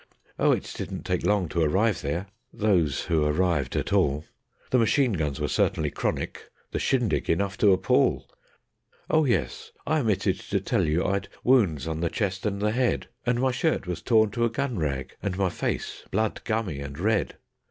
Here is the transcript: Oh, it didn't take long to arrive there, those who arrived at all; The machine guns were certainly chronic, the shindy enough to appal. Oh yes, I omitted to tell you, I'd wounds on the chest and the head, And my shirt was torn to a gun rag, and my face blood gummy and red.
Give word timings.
Oh, 0.39 0.51
it 0.51 0.73
didn't 0.75 1.03
take 1.05 1.23
long 1.23 1.47
to 1.49 1.61
arrive 1.61 2.01
there, 2.01 2.25
those 2.51 3.01
who 3.03 3.23
arrived 3.23 3.75
at 3.75 3.93
all; 3.93 4.25
The 4.71 4.79
machine 4.79 5.13
guns 5.13 5.39
were 5.39 5.47
certainly 5.47 5.91
chronic, 5.91 6.49
the 6.71 6.79
shindy 6.79 7.21
enough 7.31 7.55
to 7.59 7.71
appal. 7.71 8.27
Oh 9.11 9.25
yes, 9.25 9.71
I 9.85 9.99
omitted 9.99 10.39
to 10.39 10.59
tell 10.59 10.87
you, 10.87 11.05
I'd 11.05 11.29
wounds 11.43 11.85
on 11.87 11.99
the 12.01 12.09
chest 12.09 12.47
and 12.47 12.59
the 12.59 12.71
head, 12.71 13.09
And 13.27 13.39
my 13.39 13.51
shirt 13.51 13.85
was 13.85 14.01
torn 14.01 14.31
to 14.31 14.43
a 14.43 14.49
gun 14.49 14.79
rag, 14.79 15.15
and 15.21 15.37
my 15.37 15.49
face 15.51 16.01
blood 16.09 16.41
gummy 16.45 16.79
and 16.79 16.97
red. 16.97 17.35